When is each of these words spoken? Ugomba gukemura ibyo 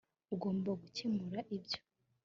Ugomba 0.33 0.69
gukemura 0.81 1.39
ibyo 1.55 1.79